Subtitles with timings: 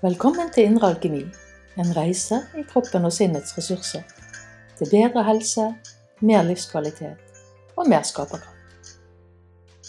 [0.00, 1.26] Velkommen til Indre alkemi,
[1.76, 4.00] en reise i kroppen og sinnets ressurser.
[4.78, 5.66] Til bedre helse,
[6.24, 7.18] mer livskvalitet
[7.76, 8.94] og mer skaperkraft.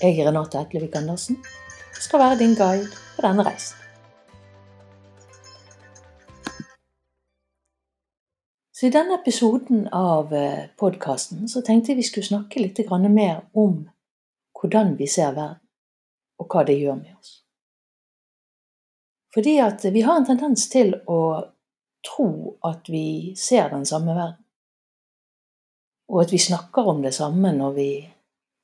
[0.01, 1.37] Jeg Renate Etlevik Andersen
[1.93, 3.77] skal være din guide på denne reisen.
[8.75, 13.87] Så I denne episoden av eh, podkasten tenkte jeg vi skulle snakke litt mer om
[14.59, 15.63] hvordan vi ser verden,
[16.37, 17.40] og hva det gjør med oss.
[19.33, 21.21] Fordi at vi har en tendens til å
[22.03, 24.39] tro at vi ser den samme verden.
[26.11, 27.91] Og at vi snakker om det samme når vi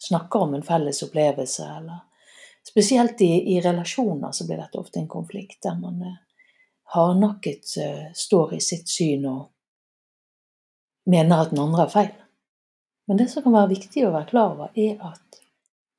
[0.03, 1.67] snakker om en felles opplevelse.
[1.77, 1.99] Eller
[2.67, 6.17] spesielt i, i relasjoner så blir dette ofte en konflikt der man eh,
[6.91, 9.47] hardnakket uh, står i sitt syn og
[11.07, 12.13] mener at den andre har feil.
[13.07, 15.39] Men det som kan være viktig å være klar over, er at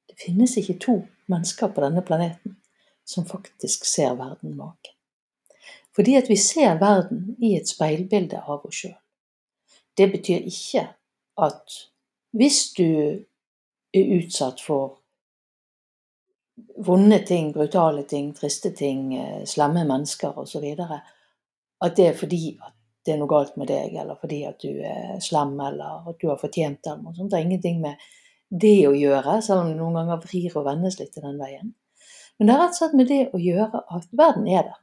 [0.08, 0.98] det finnes ikke to
[1.32, 2.57] mennesker på denne planeten
[3.08, 4.94] som faktisk ser verden naken.
[5.96, 8.96] Fordi at vi ser verden i et speilbilde av oss sjøl.
[9.98, 10.84] Det betyr ikke
[11.42, 11.78] at
[12.36, 12.90] hvis du
[13.96, 14.98] er utsatt for
[16.86, 20.68] vonde ting, brutale ting, triste ting, eh, slemme mennesker osv.,
[21.80, 22.74] at det er fordi at
[23.06, 26.28] det er noe galt med deg, eller fordi at du er slem, eller at du
[26.28, 26.96] har fortjent det.
[27.16, 27.96] Det har ingenting med
[28.50, 31.72] det å gjøre, selv om det noen ganger vrir og vendes litt i den veien.
[32.38, 34.76] Men det har rett og slett med det å gjøre at verden er der.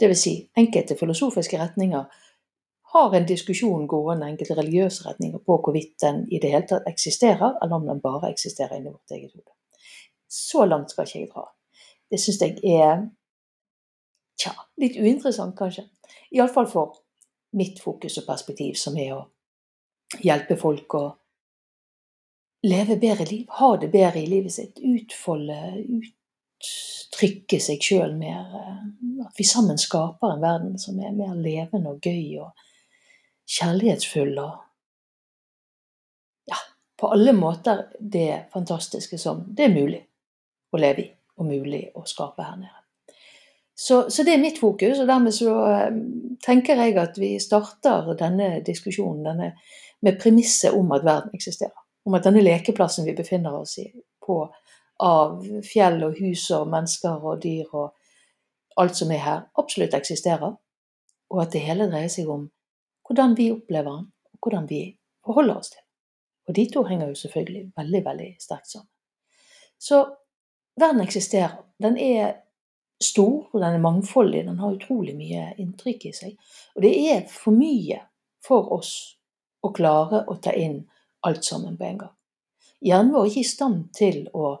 [0.00, 0.22] Dvs.
[0.22, 2.06] Si, enkelte filosofiske retninger
[2.96, 7.58] har en diskusjon gående, enkelte religiøse retninger, på hvorvidt den i det hele tatt eksisterer,
[7.62, 9.52] eller om den bare eksisterer inni vårt eget hode.
[10.28, 11.46] Så langt skal ikke jeg dra.
[12.10, 13.04] Det syns jeg er
[14.40, 15.86] tja, litt uinteressant, kanskje.
[16.32, 17.00] Iallfall for
[17.56, 19.22] mitt fokus og perspektiv, som er å
[20.22, 21.04] hjelpe folk å
[22.66, 26.15] leve bedre liv, ha det bedre i livet sitt, utfolde, ut,
[26.56, 28.44] uttrykke seg sjøl mer.
[28.60, 32.52] Eh, at vi sammen skaper en verden som er mer levende og gøy og
[33.58, 34.62] kjærlighetsfull og
[36.46, 36.56] Ja,
[36.94, 39.98] på alle måter det fantastiske som det er mulig
[40.70, 41.08] å leve i,
[41.38, 42.82] og mulig å skape her nede.
[43.74, 45.98] Så, så det er mitt fokus, og dermed så eh,
[46.46, 49.50] tenker jeg at vi starter denne diskusjonen denne,
[50.06, 51.82] med premisset om at verden eksisterer.
[52.06, 53.88] Om at denne lekeplassen vi befinner oss i,
[54.22, 54.38] på
[55.02, 57.94] av fjell og hus og mennesker og dyr og
[58.80, 60.56] alt som er her, absolutt eksisterer.
[61.32, 62.46] Og at det hele dreier seg om
[63.06, 64.80] hvordan vi opplever den, og hvordan vi
[65.24, 65.86] forholder oss til den.
[66.46, 68.90] Og de to henger jo selvfølgelig veldig, veldig sterkt sammen.
[69.78, 70.04] Så
[70.80, 71.56] verden eksisterer.
[71.82, 72.36] Den er
[73.02, 74.44] stor, og den er mangfoldig.
[74.46, 76.36] Den har utrolig mye inntrykk i seg.
[76.76, 77.98] Og det er for mye
[78.46, 78.92] for oss
[79.66, 80.84] å klare å ta inn
[81.26, 82.14] alt sammen på en gang.
[82.84, 84.54] Hjernen vår er ikke i stand til å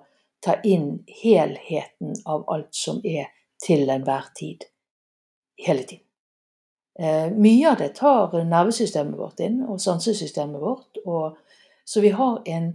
[0.46, 4.66] ta inn helheten av alt som er til enhver tid,
[5.66, 6.04] hele tiden.
[6.98, 11.00] Eh, mye av det tar nervesystemet vårt inn, og sansesystemet vårt.
[11.04, 11.36] Og,
[11.84, 12.70] så vi har en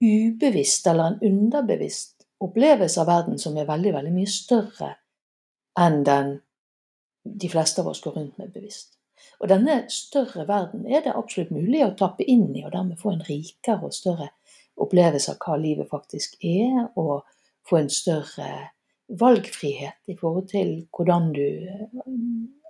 [0.00, 4.92] ubevisst eller en underbevisst opplevelse av verden som er veldig, veldig mye større
[5.78, 6.38] enn den
[7.28, 8.94] de fleste av oss går rundt med bevisst.
[9.42, 13.12] Og denne større verden er det absolutt mulig å tappe inn i, og dermed få
[13.12, 14.30] en rikere og større
[14.78, 17.26] opplevelse av hva livet faktisk er, og
[17.68, 18.48] få en større
[19.08, 21.84] valgfrihet i forhold til hvordan du eh,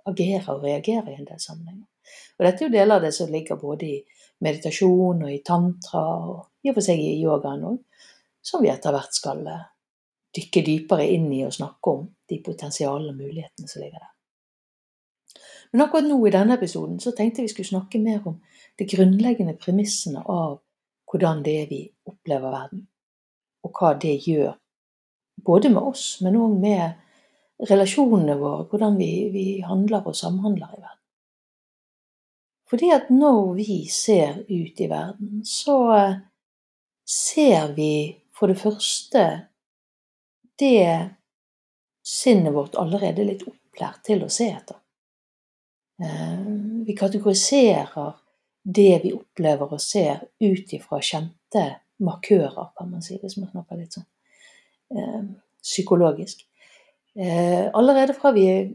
[0.09, 1.87] agerer og reagerer i en del sammenhenger.
[2.39, 3.97] Og dette er jo deler av det som ligger både i
[4.45, 7.81] meditasjon og i tantra, og i og for seg i yogaen òg,
[8.41, 9.67] som vi etter hvert skal eh,
[10.35, 14.15] dykke dypere inn i og snakke om de potensialene og mulighetene som ligger der.
[15.71, 18.39] Men akkurat nå i denne episoden så tenkte jeg vi skulle snakke mer om
[18.79, 20.57] de grunnleggende premissene av
[21.09, 22.85] hvordan det er vi opplever verden,
[23.65, 24.53] og hva det gjør.
[25.45, 30.81] Både med oss, men òg med relasjonene våre, hvordan vi, vi handler og samhandler i
[30.81, 30.95] verden.
[32.69, 35.79] Fordi at når vi ser ut i verden, så
[37.09, 37.93] ser vi
[38.35, 39.23] for det første
[40.59, 41.09] det
[42.05, 44.77] sinnet vårt allerede er litt opplært til å se etter.
[46.03, 46.45] Eh,
[46.85, 48.13] vi kategoriserer
[48.69, 51.65] det vi opplever og ser ut ifra kjente
[52.05, 54.07] markører, kan man si, hvis man snakker litt sånn
[54.95, 55.23] eh,
[55.63, 56.45] psykologisk.
[57.19, 58.69] Eh, allerede fra vi er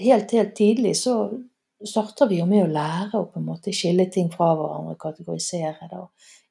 [0.00, 1.16] helt, helt tidlig, så
[1.86, 5.90] starter vi jo med å lære å på en måte skille ting fra hverandre, kategorisere
[5.90, 6.00] det.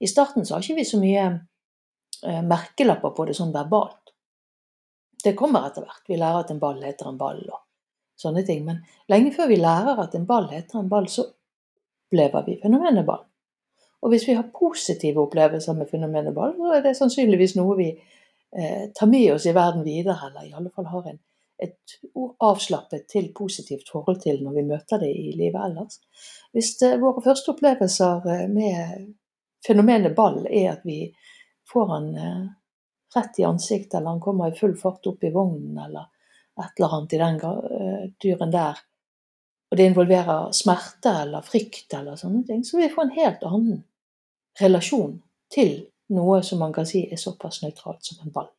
[0.01, 4.13] I starten så har ikke vi så mye eh, merkelapper på det sånn verbalt.
[5.23, 6.05] Det kommer etter hvert.
[6.07, 7.59] Vi lærer at en ball heter en ball og
[8.19, 8.63] sånne ting.
[8.67, 11.27] Men lenge før vi lærer at en ball heter en ball, så
[12.09, 13.25] opplever vi fenomenet ball.
[14.01, 17.89] Og hvis vi har positive opplevelser med fenomenet ball, så er det sannsynligvis noe vi
[17.91, 21.19] eh, tar med oss i verden videre, eller i alle fall har en,
[21.59, 21.97] et
[22.39, 25.99] avslappet til positivt forhold til når vi møter det i livet ellers.
[26.55, 29.09] Hvis det, våre første opplevelser eh, med
[29.67, 31.01] fenomenet ball er at vi
[31.69, 32.45] får han eh,
[33.17, 36.07] rett i ansiktet, eller han kommer i full fart opp i vognen, eller
[36.59, 37.37] et eller annet i den
[38.19, 38.79] dyren der,
[39.69, 43.43] og det involverer smerte eller frykt eller sånne ting, så vil vi få en helt
[43.45, 43.83] annen
[44.59, 45.19] relasjon
[45.53, 45.75] til
[46.15, 48.49] noe som man kan si er såpass nøytralt som en ball.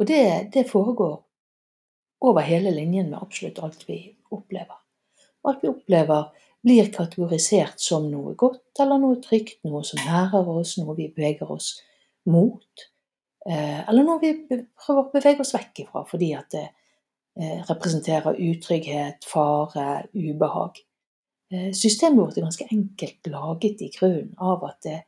[0.00, 1.18] Og det, det foregår
[2.24, 3.98] over hele linjen med absolutt alt vi
[4.32, 4.80] opplever.
[5.44, 6.32] Alt vi opplever,
[6.64, 11.50] blir kategorisert som noe godt eller noe trygt, noe som nærer oss, noe vi beveger
[11.52, 11.74] oss
[12.32, 12.86] mot.
[13.44, 16.72] Eh, eller noe vi prøver å bevege oss vekk ifra fordi at det eh,
[17.68, 20.78] representerer utrygghet, fare, ubehag.
[21.50, 25.00] Eh, systemet vårt er ganske enkelt laget i grunnen av at det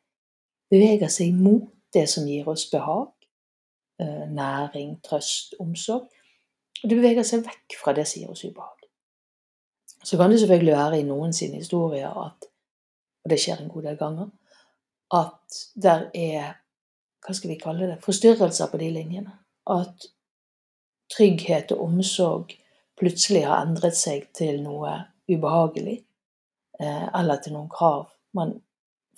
[0.70, 3.12] beveger seg mot det som gir oss behag,
[4.28, 6.10] næring, trøst, omsorg.
[6.82, 8.82] Og det beveger seg vekk fra det som gir oss ubehag.
[10.04, 12.50] Så kan det selvfølgelig være i noen sine historier at,
[13.24, 14.28] og det skjer en god del ganger,
[15.14, 16.52] at der er
[17.26, 19.32] hva skal vi kalle det, forstyrrelser på de linjene.
[19.66, 20.06] At
[21.12, 22.56] trygghet og omsorg
[22.98, 24.92] plutselig har endret seg til noe
[25.30, 26.00] ubehagelig,
[26.80, 28.56] eh, eller til noen krav man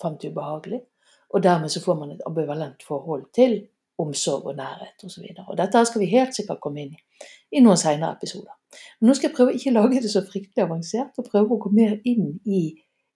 [0.01, 0.81] fant ubehagelig.
[1.29, 3.61] Og dermed så får man et ambivalent forhold til
[3.99, 5.27] omsorg og nærhet osv.
[5.57, 7.03] Dette skal vi helt sikkert komme inn i
[7.51, 8.53] i noen senere episoder.
[8.99, 11.71] Men nå skal jeg prøve ikke lage det så fryktelig avansert, og prøve å gå
[11.75, 12.63] mer inn i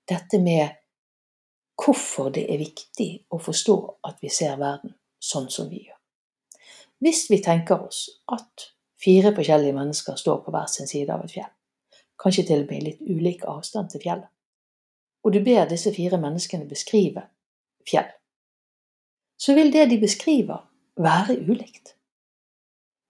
[0.09, 0.79] dette med
[1.79, 3.77] hvorfor det er viktig å forstå
[4.09, 5.99] at vi ser verden sånn som vi gjør.
[7.03, 8.69] Hvis vi tenker oss at
[9.03, 11.49] fire forskjellige mennesker står på hver sin side av et fjell,
[12.21, 14.29] kanskje til og med i litt ulik avstand til fjellet,
[15.23, 17.25] og du ber disse fire menneskene beskrive
[17.89, 18.07] fjell,
[19.35, 20.61] så vil det de beskriver,
[20.95, 21.95] være ulikt.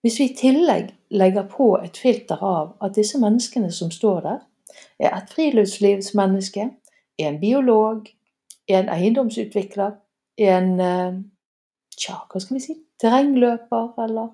[0.02, 4.40] Hvis vi i tillegg legger på et filter av at disse menneskene som står der,
[5.00, 6.70] er et friluftslivsmenneske,
[7.18, 8.08] en biolog,
[8.68, 10.00] en eiendomsutvikler,
[10.40, 11.20] er en eh,
[12.00, 14.32] tja, hva skal vi si, terrengløper eller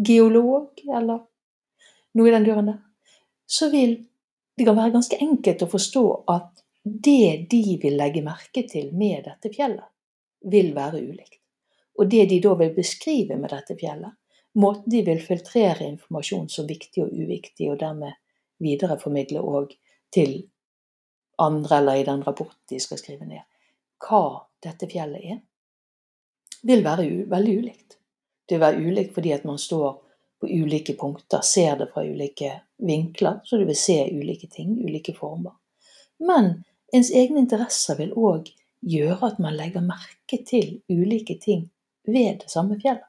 [0.00, 1.26] geolog eller
[2.16, 2.78] noe i den duren der,
[3.46, 3.98] så vil
[4.56, 9.24] det kan være ganske enkelt å forstå at det de vil legge merke til med
[9.28, 9.86] dette fjellet,
[10.40, 11.38] vil være ulikt.
[12.00, 14.16] Og det de da vil beskrive med dette fjellet,
[14.60, 18.16] måten de vil filtrere informasjon som viktig og uviktig, og dermed
[18.60, 19.74] videreformidle òg
[20.12, 20.42] til
[21.40, 23.44] andre eller i den rapporten de skal skrive ned,
[24.00, 24.24] hva
[24.64, 25.38] dette fjellet er,
[26.62, 27.98] vil være veldig ulikt.
[28.48, 29.92] Det vil være ulikt fordi at man står
[30.40, 35.14] på ulike punkter, ser det fra ulike vinkler, så du vil se ulike ting, ulike
[35.16, 35.52] former.
[36.20, 38.48] Men ens egne interesser vil òg
[38.80, 41.68] gjøre at man legger merke til ulike ting
[42.08, 43.06] ved det samme fjellet.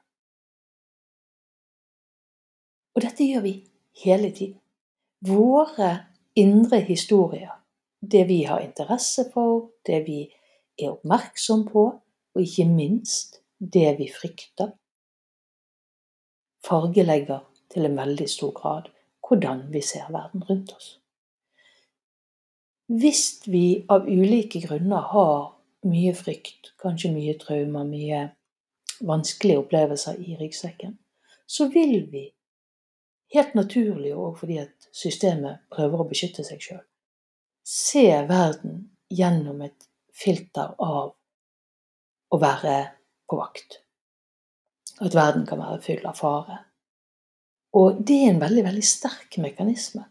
[2.92, 3.54] Og dette gjør vi
[4.04, 4.58] hele tiden.
[5.24, 5.90] Våre
[6.36, 7.52] indre historier,
[8.00, 10.26] det vi har interesse for, det vi
[10.78, 11.84] er oppmerksom på,
[12.34, 14.72] og ikke minst det vi frykter,
[16.66, 18.90] fargelegger til en veldig stor grad
[19.22, 20.98] hvordan vi ser verden rundt oss.
[22.92, 25.36] Hvis vi av ulike grunner har
[25.88, 28.22] mye frykt, kanskje mye traumer, mye
[29.00, 30.98] vanskelige opplevelser i ryggsekken,
[31.46, 32.26] så vil vi
[33.34, 36.84] helt naturlig og fordi at systemet prøver å beskytte seg sjøl.
[37.64, 41.14] Se verden gjennom et filter av
[42.32, 42.76] å være
[43.32, 43.80] på vakt.
[45.00, 46.58] At verden kan være full av fare.
[47.72, 50.04] Og det er en veldig, veldig sterk mekanisme.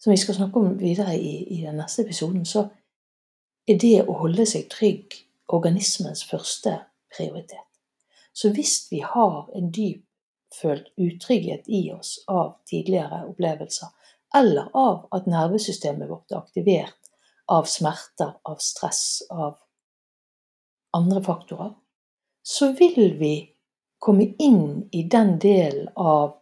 [0.00, 2.64] Som vi skal snakke om videre i, i den neste episoden, så
[3.68, 5.14] er det å holde seg trygg
[5.52, 6.78] organismens første
[7.12, 7.68] prioritet.
[8.32, 10.06] Så hvis vi har en dyp
[10.56, 13.92] følt utrygghet i oss av tidligere opplevelser,
[14.36, 17.12] eller av at nervesystemet vårt er aktivert
[17.52, 19.58] av smerter, av stress, av
[20.96, 21.74] andre faktorer,
[22.42, 23.34] så vil vi
[24.02, 26.38] komme inn i den delen av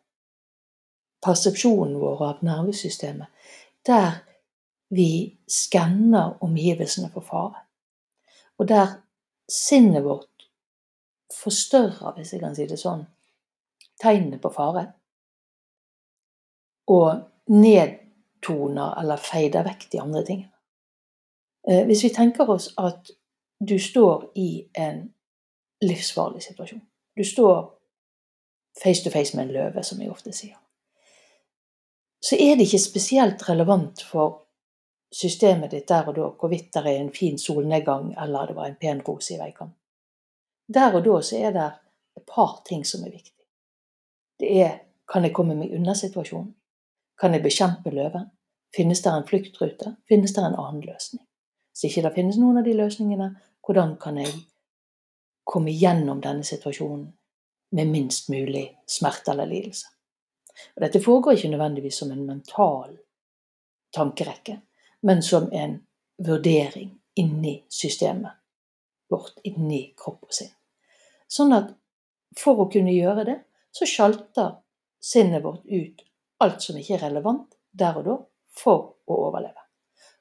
[1.25, 3.28] persepsjonen vår av nervesystemet
[3.87, 4.23] der
[4.90, 7.62] vi skanner omgivelsene for fare.
[8.59, 8.97] Og der
[9.49, 10.49] sinnet vårt
[11.42, 13.04] forstørrer, hvis jeg kan si det sånn,
[14.00, 14.87] tegnene på fare.
[16.90, 17.23] Og
[17.54, 20.52] nedtoner eller feider vekk de andre tingene.
[21.69, 23.12] Eh, hvis vi tenker oss at
[23.61, 25.04] du står i en
[25.81, 26.83] livsfarlig situasjon
[27.17, 27.81] Du står
[28.83, 30.57] face to face med en løve, som jeg ofte sier.
[32.23, 34.47] Så er det ikke spesielt relevant for
[35.13, 38.79] systemet ditt der og da hvorvidt det er en fin solnedgang eller det var en
[38.81, 39.77] pen rose i veikanten.
[40.75, 41.71] Der og da så er det
[42.17, 43.45] et par ting som er viktig.
[44.39, 44.79] Det er
[45.11, 46.53] Kan jeg komme meg unna situasjonen?
[47.21, 48.29] Kan jeg bekjempe løven?
[48.77, 49.97] Finnes det en fluktrute?
[50.09, 51.25] Finnes det en annen løsning?
[51.73, 53.27] Hvis ikke det finnes noen av de løsningene,
[53.67, 54.31] hvordan kan jeg
[55.44, 57.06] komme gjennom denne situasjonen
[57.76, 59.87] med minst mulig smerte eller lidelse?
[60.76, 62.97] Og dette foregår ikke nødvendigvis som en mental
[63.94, 64.61] tankerekke,
[65.02, 65.78] men som en
[66.20, 68.32] vurdering inni systemet
[69.11, 70.52] vårt, inni kroppen sin.
[71.30, 71.73] Sånn at
[72.38, 73.38] for å kunne gjøre det,
[73.75, 74.61] så sjalter
[75.02, 76.04] sinnet vårt ut
[76.42, 78.16] alt som ikke er relevant der og da,
[78.50, 79.62] for å overleve.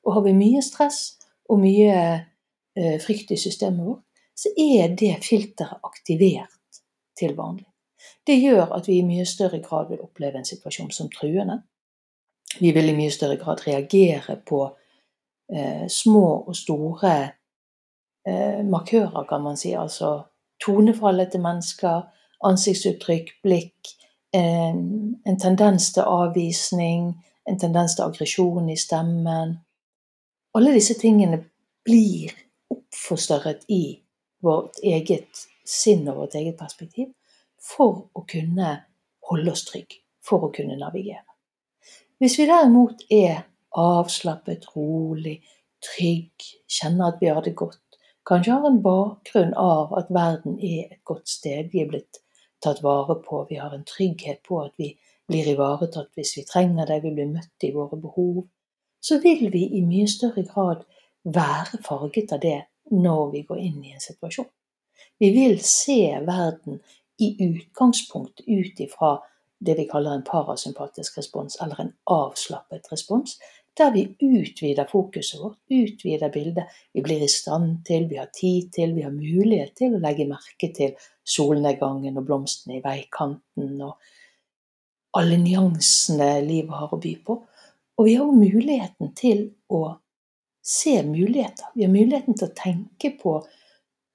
[0.05, 4.03] Og har vi mye stress og mye eh, frykt i systemet vårt,
[4.39, 6.79] så er det filteret aktivert
[7.19, 7.67] til vanlig.
[8.27, 11.62] Det gjør at vi i mye større grad vil oppleve en situasjon som truende.
[12.60, 14.62] Vi vil i mye større grad reagere på
[15.51, 17.15] eh, små og store
[18.27, 19.74] eh, markører, kan man si.
[19.74, 20.22] Altså
[20.63, 22.01] tonefallet til mennesker,
[22.46, 23.96] ansiktsuttrykk, blikk.
[24.34, 27.15] En, en tendens til avvisning,
[27.50, 29.55] en tendens til aggresjon i stemmen.
[30.55, 31.41] Alle disse tingene
[31.86, 32.36] blir
[32.69, 33.84] oppforstørret i
[34.43, 37.12] vårt eget sinn og vårt eget perspektiv
[37.60, 38.72] for å kunne
[39.29, 41.25] holde oss trygge, for å kunne navigere.
[42.19, 43.43] Hvis vi derimot er
[43.79, 45.39] avslappet, rolig,
[45.84, 50.89] trygg, kjenner at vi har det godt, kanskje har en bakgrunn av at verden er
[50.89, 52.22] et godt sted, vi er blitt
[52.63, 54.93] tatt vare på, vi har en trygghet på at vi
[55.29, 58.43] blir ivaretatt hvis vi trenger det, vi blir møtt i våre behov,
[59.00, 60.84] så vil vi i mye større grad
[61.24, 62.58] være farget av det
[62.91, 64.50] når vi går inn i en situasjon.
[65.19, 66.79] Vi vil se verden
[67.19, 69.17] i utgangspunkt ut ifra
[69.60, 73.36] det vi kaller en parasympatisk respons, eller en avslappet respons,
[73.77, 76.72] der vi utvider fokuset vårt, utvider bildet.
[76.93, 80.27] Vi blir i stand til, vi har tid til, vi har mulighet til å legge
[80.27, 80.96] merke til
[81.27, 84.00] solnedgangen og blomstene i veikanten og
[85.19, 87.39] alle nyansene livet har å by på.
[88.00, 89.84] Og vi har muligheten til å
[90.69, 91.65] se muligheter.
[91.73, 93.35] Vi har muligheten til å tenke på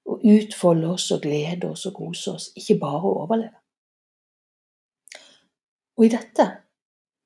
[0.05, 3.57] å utfolde oss og glede oss og kose oss, ikke bare å overleve.
[5.97, 6.45] Og i dette,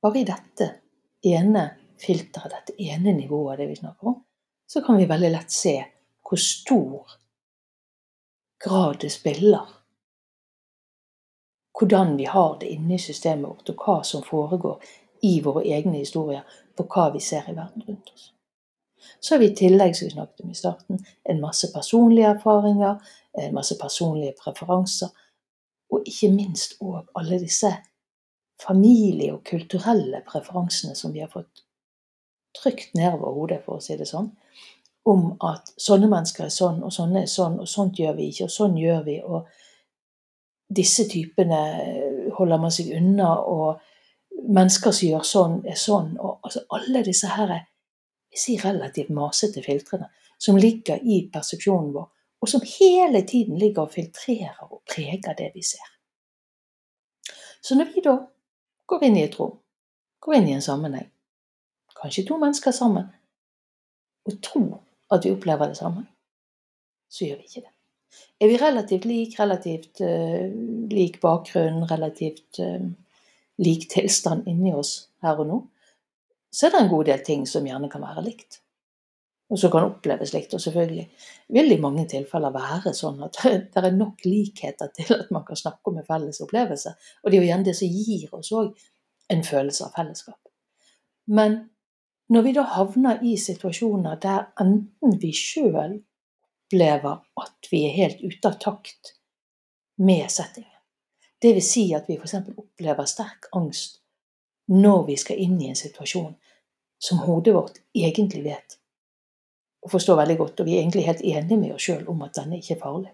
[0.01, 0.69] bare i dette
[1.29, 1.65] ene
[2.00, 4.17] filteret, dette ene nivået det vi snakker om,
[4.69, 5.75] så kan vi veldig lett se
[6.25, 7.13] hvor stor
[8.65, 9.75] grad det spiller.
[11.79, 14.81] Hvordan vi har det inni systemet vårt, og hva som foregår
[15.21, 16.45] i våre egne historier
[16.77, 18.29] på hva vi ser i verden rundt oss.
[19.20, 23.00] Så har vi i tillegg, som vi snakket om i starten, en masse personlige erfaringer,
[23.38, 25.13] en masse personlige preferanser,
[25.89, 27.72] og ikke minst òg alle disse
[28.62, 31.63] familie- og kulturelle preferansene som vi har fått
[32.60, 34.32] trykt nedover hodet, for å si det sånn,
[35.10, 38.50] om at sånne mennesker er sånn, og sånne er sånn, og sånt gjør vi ikke,
[38.50, 39.48] og sånn gjør vi, og
[40.70, 41.62] disse typene
[42.38, 43.79] holder man seg unna, og
[44.50, 47.56] mennesker som gjør sånn, er sånn, og altså alle disse her
[48.29, 50.09] vi sier relativt masete filtrene
[50.39, 52.09] som ligger i persepsjonen vår,
[52.39, 55.89] og som hele tiden ligger og filtrerer og preger det vi ser.
[57.62, 58.15] Så når vi da
[58.88, 59.57] går inn i et rom,
[60.24, 61.09] går inn i en sammenheng,
[62.00, 63.09] kanskje to mennesker sammen,
[64.25, 64.79] og tror
[65.12, 66.05] at vi opplever det samme,
[67.09, 67.74] så gjør vi ikke det.
[68.39, 70.48] Er vi relativt lik, relativt uh,
[70.89, 72.88] lik bakgrunn, relativt uh,
[73.59, 75.59] lik tilstand inni oss her og nå,
[76.51, 78.62] så er det en god del ting som gjerne kan være likt
[79.50, 80.53] og som kan oppleves likt.
[80.53, 81.06] Og selvfølgelig
[81.56, 83.41] vil det i mange tilfeller være sånn at
[83.74, 86.94] det er nok likheter til at man kan snakke om en felles opplevelse.
[87.24, 88.88] Og det er jo gjerne det som gir oss òg
[89.34, 90.39] en følelse av fellesskap.
[91.29, 91.60] Men
[92.29, 95.98] når vi da havner i situasjoner der enten vi sjøl
[96.70, 99.15] opplever at vi er helt ute av takt
[100.06, 100.75] med settingen,
[101.41, 101.65] dvs.
[101.65, 102.36] Si at vi f.eks.
[102.53, 103.99] opplever sterk angst
[104.70, 106.36] når vi skal inn i en situasjon
[107.00, 108.76] som hodet vårt egentlig vet
[109.80, 112.36] og forstår veldig godt, og vi er egentlig helt enige med oss sjøl om at
[112.36, 113.12] denne ikke er farlig.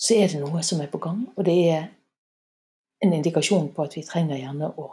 [0.00, 1.82] Så er det noe som er på gang, og det er
[3.04, 4.86] en indikasjon på at vi trenger gjerne å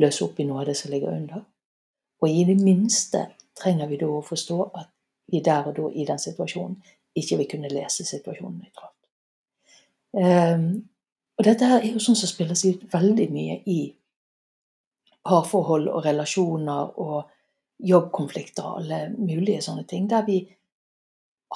[0.00, 1.44] løse opp i noe av det som ligger under.
[2.20, 4.88] Og i det minste trenger vi da å forstå at
[5.30, 6.80] vi der og da i den situasjonen
[7.20, 8.96] ikke vil kunne lese situasjonen nøytralt.
[11.40, 13.78] Og dette her er jo sånn som spiller seg ut veldig mye i
[15.24, 17.30] parforhold og relasjoner og
[17.88, 20.42] jobbkonflikter og alle mulige sånne ting, der vi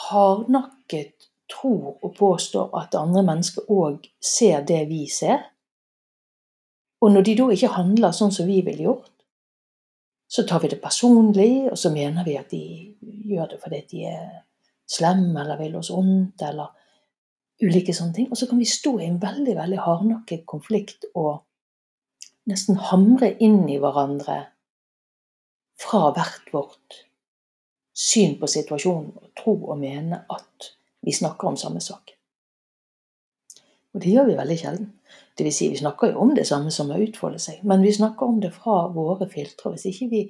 [0.06, 5.44] hardnakket tror og påstår at andre mennesker òg ser det vi ser.
[7.04, 9.12] Og når de da ikke handler sånn som vi ville gjort,
[10.32, 12.64] så tar vi det personlig, og så mener vi at de
[13.28, 14.32] gjør det fordi de er
[14.88, 16.72] slemme eller vil oss ondt, eller
[17.62, 18.30] ulike sånne ting.
[18.30, 21.44] Og så kan vi stå i en veldig veldig hardnakket konflikt og
[22.50, 24.40] nesten hamre inn i hverandre
[25.80, 27.04] fra hvert vårt
[27.94, 32.14] syn på situasjonen og tro og mene at vi snakker om samme sak.
[33.94, 34.88] Og det gjør vi veldig sjelden.
[35.38, 37.92] Det vil si, vi snakker jo om det samme som å utfolde seg, men vi
[37.94, 39.70] snakker om det fra våre filtre.
[39.74, 40.22] Hvis ikke vi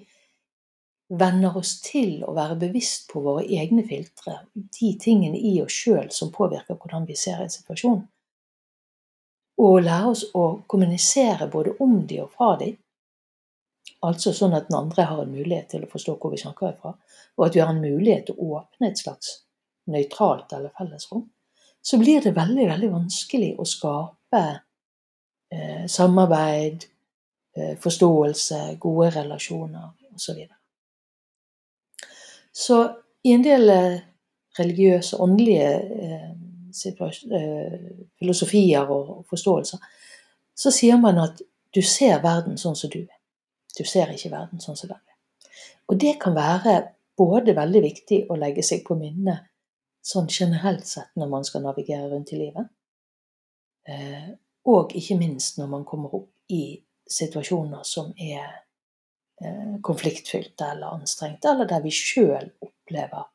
[1.19, 6.11] venner oss til å være bevisst på våre egne filtre, de tingene i oss sjøl
[6.15, 8.01] som påvirker hvordan vi ser en situasjon,
[9.65, 12.73] og lære oss å kommunisere både om de og fra de,
[14.05, 16.95] altså sånn at den andre har en mulighet til å forstå hvor vi snakker ifra,
[17.37, 19.39] og at vi har en mulighet til å åpne et slags
[19.91, 21.25] nøytralt eller fellesrom,
[21.85, 24.43] så blir det veldig, veldig vanskelig å skape
[25.53, 26.87] eh, samarbeid,
[27.57, 30.41] eh, forståelse, gode relasjoner osv.
[32.55, 32.79] Så,
[33.27, 33.97] i en del eh,
[34.59, 35.71] religiøse, åndelige
[36.07, 36.31] eh,
[37.01, 39.83] eh, filosofier og forståelser,
[40.55, 41.43] så sier man at
[41.75, 43.19] du ser verden sånn som du er.
[43.75, 45.51] Du ser ikke verden sånn som den er.
[45.91, 46.77] Og det kan være
[47.19, 49.51] både veldig viktig å legge seg på minnet
[50.05, 52.71] sånn generelt sett når man skal navigere rundt i livet.
[53.89, 54.31] Eh,
[54.71, 56.77] og ikke minst når man kommer opp i
[57.11, 58.64] situasjoner som er
[59.85, 63.27] konfliktfylte eller anstrengte, eller der vi sjøl opplever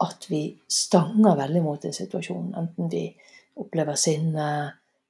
[0.00, 2.54] at vi stanger veldig mot en situasjon.
[2.56, 3.02] Enten vi
[3.60, 4.46] opplever sinne,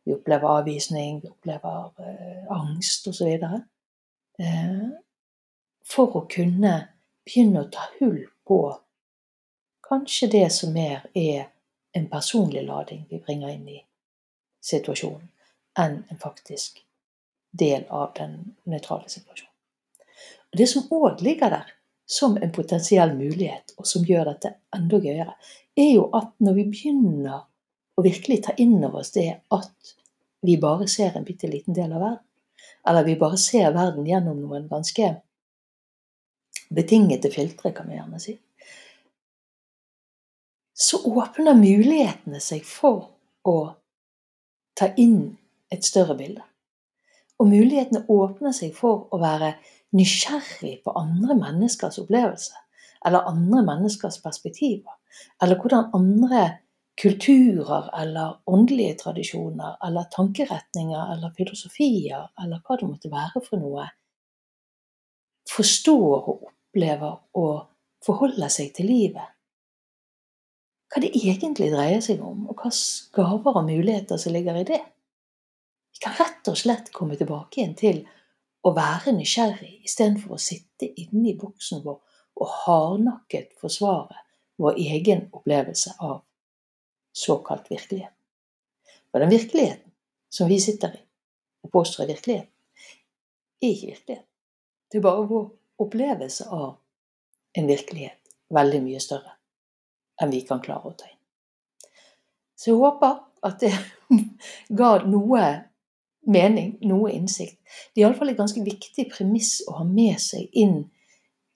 [0.04, 3.28] vi opplever avvisning, vi opplever eh, angst osv.
[4.40, 4.88] Eh,
[5.87, 6.75] for å kunne
[7.26, 8.61] begynne å ta hull på
[9.87, 11.50] kanskje det som mer er
[11.95, 13.78] en personlig lading vi bringer inn i
[14.62, 15.30] situasjonen,
[15.78, 16.83] enn en faktisk
[17.50, 18.37] del av den
[18.71, 19.50] nøytrale situasjonen.
[20.57, 21.69] Det som òg ligger der
[22.11, 25.37] som en potensiell mulighet, og som gjør dette enda gøyere,
[25.78, 27.45] er jo at når vi begynner
[27.95, 29.95] å virkelig ta inn over oss det at
[30.42, 32.26] vi bare ser en bitte liten del av verden,
[32.88, 35.13] eller vi bare ser verden gjennom noen ganske
[36.75, 38.36] betingete filtre, kan vi gjerne si,
[40.80, 43.10] så åpner mulighetene seg for
[43.47, 43.56] å
[44.78, 45.36] ta inn
[45.71, 46.43] et større bilde.
[47.41, 49.54] Og mulighetene åpner seg for å være
[49.96, 52.56] nysgjerrig på andre menneskers opplevelse,
[53.06, 54.92] eller andre menneskers perspektiver,
[55.42, 56.44] eller hvordan andre
[57.00, 63.86] kulturer eller åndelige tradisjoner eller tankeretninger eller filosofier eller hva det måtte være for noe,
[65.48, 67.54] forstår og opplever og
[68.04, 69.36] forholder seg til livet
[70.90, 72.70] hva det egentlig dreier seg om, og hva
[73.14, 74.80] gaver og muligheter som ligger i det.
[75.94, 78.00] Vi kan rett og slett komme tilbake igjen til
[78.66, 82.00] å være nysgjerrig istedenfor å sitte inne i boksen vår
[82.40, 84.25] og hardnakket forsvare
[84.60, 86.20] vår egen opplevelse av
[87.16, 88.14] såkalt virkelighet.
[89.10, 89.92] For den virkeligheten
[90.30, 91.02] som vi sitter i
[91.64, 92.52] og påstår er virkeligheten,
[93.60, 94.26] er ikke virkelighet.
[94.90, 95.49] Det er bare vår
[95.84, 96.70] opplevelse av
[97.58, 99.36] en virkelighet veldig mye større
[100.20, 101.18] enn vi kan klare å ta inn.
[102.56, 103.73] Så jeg håper at det
[104.80, 105.44] ga noe
[106.26, 107.59] mening, noe innsikt.
[107.95, 110.83] Det er iallfall et ganske viktig premiss å ha med seg inn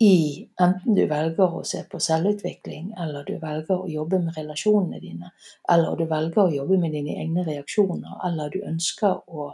[0.03, 0.15] i
[0.61, 5.31] enten du velger å se på selvutvikling, eller du velger å jobbe med relasjonene dine,
[5.71, 9.53] eller du velger å jobbe med dine egne reaksjoner, eller du ønsker å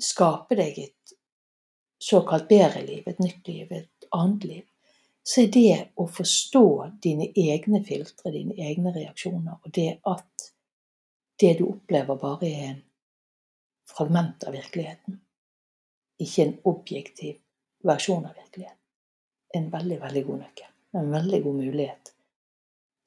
[0.00, 1.16] skape deg et
[2.02, 4.64] såkalt bedre liv, et nytt liv, et annet liv
[5.24, 6.66] så er det å forstå
[7.02, 10.50] dine egne filtre, dine egne reaksjoner, og det at
[11.40, 12.82] det du opplever, bare er en
[13.90, 15.20] fragment av virkeligheten,
[16.20, 17.40] ikke en objektiv
[17.84, 18.80] versjon av virkeligheten,
[19.54, 20.70] en veldig, veldig god nøkkel.
[20.94, 22.12] En veldig god mulighet,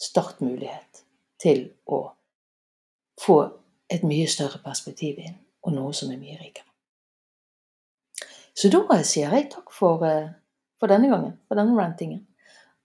[0.03, 1.03] startmulighet,
[1.39, 2.01] til å
[3.21, 3.37] få
[3.87, 6.65] et mye større perspektiv inn, og noe som er mye rikere.
[8.57, 10.33] Så da sier jeg takk for eh,
[10.79, 12.27] for denne gangen, for denne rantingen.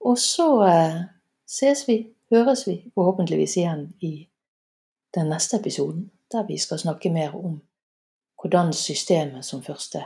[0.00, 1.00] Og så eh,
[1.46, 1.98] ses vi,
[2.33, 4.14] høres vi forhåpentligvis igjen i
[5.14, 7.61] den neste episoden, der vi skal snakke mer om
[8.42, 10.02] hvordan systemet som første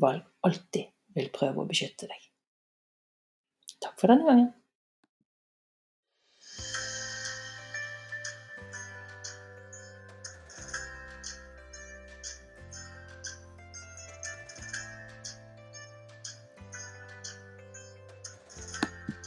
[0.00, 2.20] valg alltid vil prøve å beskytte deg.
[3.80, 4.50] Takk for denne gangen.